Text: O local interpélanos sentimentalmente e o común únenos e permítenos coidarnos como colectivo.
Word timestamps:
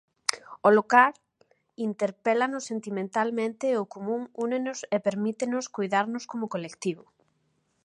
O 0.67 0.69
local 0.77 1.11
interpélanos 1.87 2.67
sentimentalmente 2.71 3.63
e 3.73 3.79
o 3.83 3.89
común 3.93 4.21
únenos 4.45 4.79
e 4.95 4.97
permítenos 5.07 5.65
coidarnos 5.75 6.23
como 6.31 6.51
colectivo. 6.53 7.05